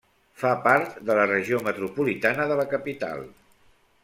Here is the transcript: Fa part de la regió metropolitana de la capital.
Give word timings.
Fa 0.43 0.53
part 0.67 0.95
de 1.09 1.17
la 1.19 1.27
regió 1.33 1.59
metropolitana 1.69 2.51
de 2.53 2.61
la 2.63 2.69
capital. 2.75 3.23